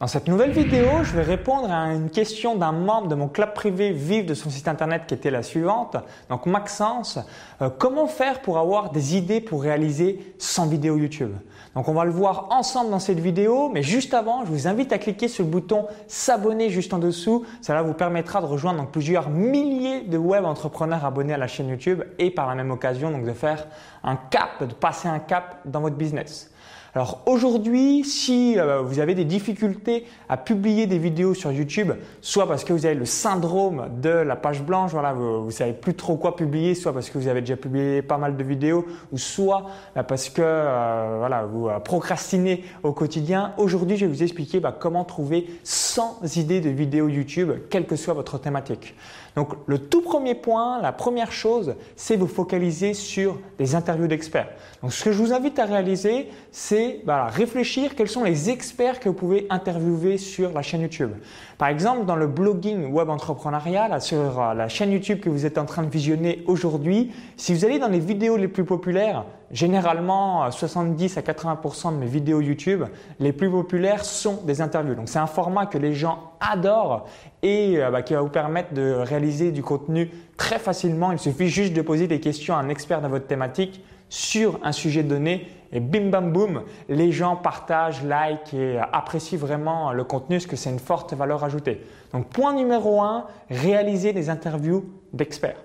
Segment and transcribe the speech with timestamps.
[0.00, 3.52] Dans cette nouvelle vidéo, je vais répondre à une question d'un membre de mon club
[3.52, 5.98] privé Vive de son site internet qui était la suivante.
[6.30, 7.18] Donc Maxence,
[7.60, 11.32] euh, comment faire pour avoir des idées pour réaliser 100 vidéos YouTube?
[11.74, 14.90] Donc on va le voir ensemble dans cette vidéo, mais juste avant, je vous invite
[14.94, 17.44] à cliquer sur le bouton s'abonner juste en dessous.
[17.60, 22.04] Cela vous permettra de rejoindre plusieurs milliers de web entrepreneurs abonnés à la chaîne YouTube
[22.18, 23.66] et par la même occasion donc de faire
[24.02, 26.50] un cap, de passer un cap dans votre business.
[26.94, 32.48] Alors aujourd'hui, si euh, vous avez des difficultés à publier des vidéos sur YouTube, soit
[32.48, 35.94] parce que vous avez le syndrome de la page blanche, voilà, vous, ne savez plus
[35.94, 39.18] trop quoi publier, soit parce que vous avez déjà publié pas mal de vidéos, ou
[39.18, 43.52] soit bah, parce que euh, voilà, vous euh, procrastinez au quotidien.
[43.56, 47.94] Aujourd'hui, je vais vous expliquer bah, comment trouver 100 idées de vidéos YouTube, quelle que
[47.94, 48.96] soit votre thématique.
[49.36, 54.48] Donc le tout premier point, la première chose, c'est vous focaliser sur des interviews d'experts.
[54.82, 59.08] Donc ce que je vous invite à réaliser, c'est réfléchir quels sont les experts que
[59.08, 61.10] vous pouvez interviewer sur la chaîne YouTube.
[61.58, 65.58] Par exemple, dans le blogging web entrepreneurial, sur euh, la chaîne YouTube que vous êtes
[65.58, 70.50] en train de visionner aujourd'hui, si vous allez dans les vidéos les plus populaires, généralement
[70.50, 72.84] 70 à 80% de mes vidéos YouTube,
[73.18, 74.94] les plus populaires sont des interviews.
[74.94, 77.06] Donc c'est un format que les gens adorent
[77.42, 81.12] et euh, bah, qui va vous permettre de réaliser du contenu très facilement.
[81.12, 84.72] Il suffit juste de poser des questions à un expert dans votre thématique sur un
[84.72, 90.36] sujet donné et bim bam boum, les gens partagent, like et apprécient vraiment le contenu
[90.36, 91.80] parce que c'est une forte valeur ajoutée.
[92.12, 95.62] Donc point numéro un, réaliser des interviews d'experts.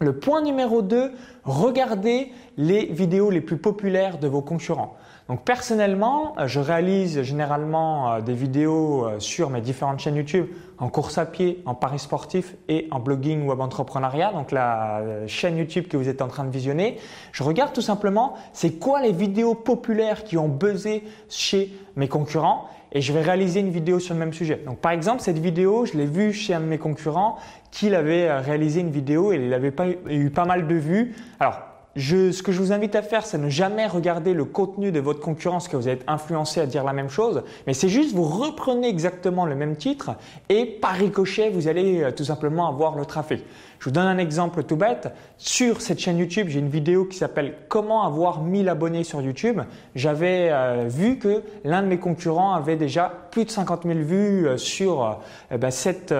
[0.00, 1.12] Le point numéro 2,
[1.44, 4.96] regardez les vidéos les plus populaires de vos concurrents.
[5.28, 10.48] Donc personnellement, euh, je réalise généralement euh, des vidéos euh, sur mes différentes chaînes YouTube
[10.78, 15.56] en course à pied, en paris sportif et en blogging web entrepreneuriat, donc la chaîne
[15.56, 16.98] YouTube que vous êtes en train de visionner.
[17.32, 22.68] Je regarde tout simplement c'est quoi les vidéos populaires qui ont buzzé chez mes concurrents
[22.94, 24.62] et je vais réaliser une vidéo sur le même sujet.
[24.64, 27.36] Donc par exemple, cette vidéo, je l'ai vue chez un de mes concurrents
[27.70, 31.14] qu'il avait réalisé une vidéo et il avait pas eu pas mal de vues.
[31.40, 35.00] Alors ce que je vous invite à faire, c'est ne jamais regarder le contenu de
[35.00, 38.24] votre concurrence que vous êtes influencé à dire la même chose, mais c'est juste vous
[38.24, 40.12] reprenez exactement le même titre
[40.48, 43.44] et par ricochet, vous allez euh, tout simplement avoir le trafic.
[43.84, 45.12] Je vous donne un exemple tout bête.
[45.36, 49.60] Sur cette chaîne YouTube, j'ai une vidéo qui s'appelle Comment avoir 1000 abonnés sur YouTube.
[49.94, 54.46] J'avais euh, vu que l'un de mes concurrents avait déjà plus de 50 000 vues
[54.46, 55.20] euh, sur
[55.52, 56.14] euh, ben, cet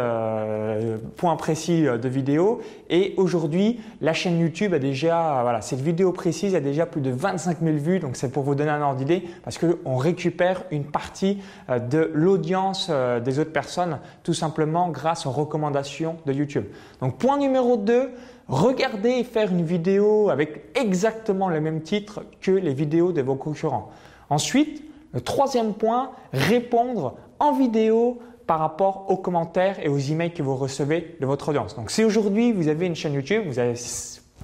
[1.17, 2.61] point précis de vidéo.
[2.91, 7.59] Et aujourd'hui, la chaîne YouTube a déjà, cette vidéo précise a déjà plus de 25
[7.61, 7.99] 000 vues.
[7.99, 12.91] Donc c'est pour vous donner un ordre d'idée parce qu'on récupère une partie de l'audience
[13.25, 16.65] des autres personnes tout simplement grâce aux recommandations de YouTube.
[17.01, 18.11] Donc point numéro 2,
[18.49, 23.35] regardez et faire une vidéo avec exactement le même titre que les vidéos de vos
[23.35, 23.91] concurrents.
[24.31, 30.43] Ensuite, le troisième point, répondre en vidéo par rapport aux commentaires et aux emails que
[30.43, 31.77] vous recevez de votre audience.
[31.77, 33.75] Donc si aujourd'hui vous avez une chaîne YouTube, vous avez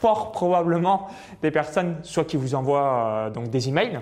[0.00, 1.08] fort probablement
[1.42, 4.00] des personnes soit qui vous envoient euh, donc des emails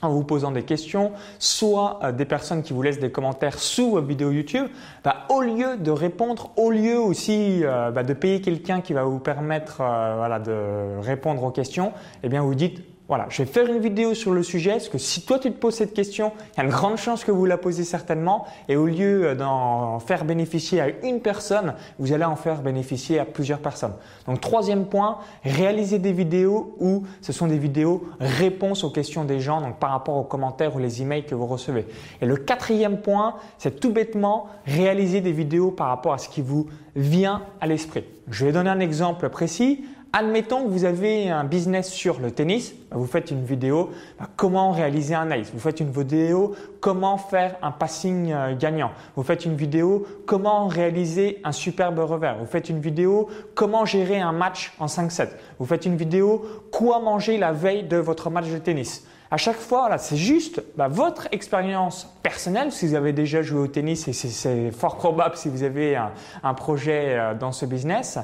[0.00, 3.90] en vous posant des questions, soit euh, des personnes qui vous laissent des commentaires sous
[3.90, 4.68] vos vidéos YouTube,
[5.02, 9.02] bah, au lieu de répondre, au lieu aussi euh, bah, de payer quelqu'un qui va
[9.02, 11.92] vous permettre voilà, de répondre aux questions,
[12.22, 14.98] eh bien vous dites voilà, je vais faire une vidéo sur le sujet, parce que
[14.98, 17.46] si toi tu te poses cette question, il y a une grande chance que vous
[17.46, 22.36] la posez certainement, et au lieu d'en faire bénéficier à une personne, vous allez en
[22.36, 23.94] faire bénéficier à plusieurs personnes.
[24.26, 29.40] Donc troisième point, réaliser des vidéos où ce sont des vidéos réponses aux questions des
[29.40, 31.86] gens, donc par rapport aux commentaires ou les emails que vous recevez.
[32.20, 36.42] Et le quatrième point, c'est tout bêtement réaliser des vidéos par rapport à ce qui
[36.42, 38.04] vous vient à l'esprit.
[38.30, 39.82] Je vais donner un exemple précis.
[40.14, 44.70] Admettons que vous avez un business sur le tennis, vous faites une vidéo bah, comment
[44.70, 49.44] réaliser un ace, vous faites une vidéo comment faire un passing euh, gagnant, vous faites
[49.44, 54.72] une vidéo comment réaliser un superbe revers, vous faites une vidéo comment gérer un match
[54.78, 56.42] en 5-7, vous faites une vidéo
[56.72, 59.06] quoi manger la veille de votre match de tennis.
[59.30, 63.66] À chaque fois, c'est juste bah, votre expérience personnelle, si vous avez déjà joué au
[63.66, 66.12] tennis et c'est fort probable si vous avez un,
[66.42, 68.18] un projet euh, dans ce business,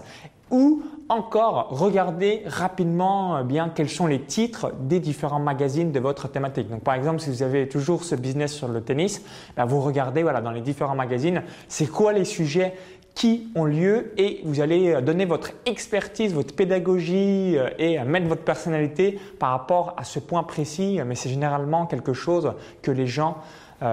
[0.50, 6.28] ou encore regarder rapidement euh, bien quels sont les titres des différents magazines de votre
[6.28, 6.68] thématique.
[6.68, 9.22] Donc par exemple, si vous avez toujours ce business sur le tennis,
[9.56, 12.74] ben, vous regardez voilà dans les différents magazines, c'est quoi les sujets
[13.14, 18.26] qui ont lieu et vous allez euh, donner votre expertise, votre pédagogie euh, et mettre
[18.26, 22.52] votre personnalité par rapport à ce point précis, mais c'est généralement quelque chose
[22.82, 23.36] que les gens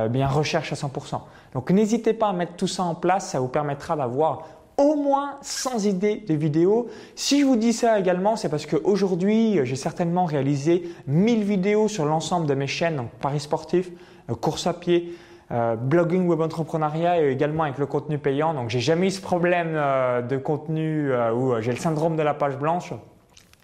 [0.10, 1.20] bien recherchent à 100%.
[1.54, 4.44] Donc n'hésitez pas à mettre tout ça en place, ça vous permettra d'avoir
[4.82, 6.88] au moins 100 idées de vidéos.
[7.16, 12.06] Si je vous dis ça également, c'est parce qu'aujourd'hui, j'ai certainement réalisé 1000 vidéos sur
[12.06, 13.92] l'ensemble de mes chaînes, donc Paris sportif,
[14.30, 15.16] euh, course à pied,
[15.52, 18.54] euh, blogging web entrepreneuriat et également avec le contenu payant.
[18.54, 22.34] Donc j'ai jamais eu ce problème euh, de contenu où j'ai le syndrome de la
[22.34, 22.94] page blanche.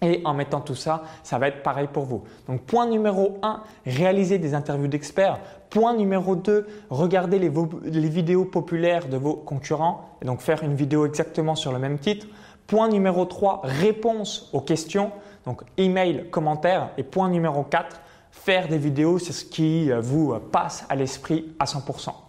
[0.00, 2.22] Et en mettant tout ça, ça va être pareil pour vous.
[2.46, 5.40] Donc point numéro 1, réaliser des interviews d'experts.
[5.70, 7.48] Point numéro 2, regardez les,
[8.08, 12.26] vidéos populaires de vos concurrents et donc faire une vidéo exactement sur le même titre.
[12.68, 15.10] Point numéro 3, réponse aux questions.
[15.44, 16.90] Donc email, commentaire.
[16.96, 18.00] Et point numéro 4,
[18.30, 22.27] faire des vidéos, c'est ce qui vous passe à l'esprit à 100%.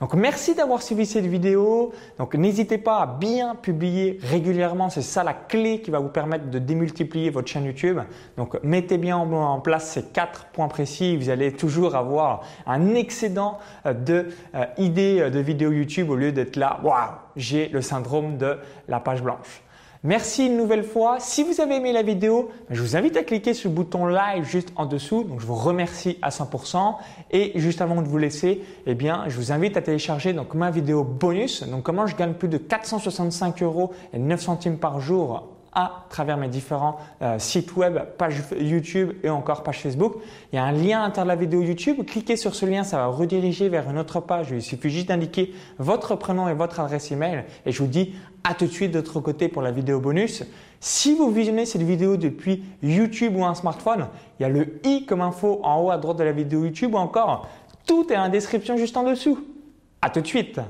[0.00, 1.92] Donc merci d'avoir suivi cette vidéo.
[2.18, 6.48] Donc n'hésitez pas à bien publier régulièrement, c'est ça la clé qui va vous permettre
[6.48, 8.00] de démultiplier votre chaîne YouTube.
[8.38, 13.58] Donc mettez bien en place ces quatre points précis, vous allez toujours avoir un excédent
[13.84, 18.38] euh, de euh, idées de vidéos YouTube au lieu d'être là, waouh, j'ai le syndrome
[18.38, 18.58] de
[18.88, 19.62] la page blanche.
[20.02, 21.20] Merci une nouvelle fois.
[21.20, 24.44] Si vous avez aimé la vidéo, je vous invite à cliquer sur le bouton like
[24.44, 25.24] juste en dessous.
[25.24, 26.94] Donc je vous remercie à 100%.
[27.32, 30.70] Et juste avant de vous laisser, eh bien, je vous invite à télécharger donc ma
[30.70, 31.64] vidéo bonus.
[31.64, 36.36] Donc comment je gagne plus de 465 euros et 9 centimes par jour à travers
[36.36, 40.14] mes différents euh, sites web, pages YouTube et encore page Facebook.
[40.52, 42.04] Il y a un lien à l'intérieur de la vidéo YouTube.
[42.06, 44.48] Cliquez sur ce lien, ça va rediriger vers une autre page.
[44.50, 47.44] Il suffit juste d'indiquer votre prénom et votre adresse email.
[47.66, 50.44] Et je vous dis à tout de suite de l'autre côté pour la vidéo bonus.
[50.80, 54.08] Si vous visionnez cette vidéo depuis YouTube ou un smartphone,
[54.38, 56.94] il y a le i comme info en haut à droite de la vidéo YouTube
[56.94, 57.48] ou encore
[57.86, 59.38] tout est en description juste en dessous.
[60.02, 60.60] À tout de suite.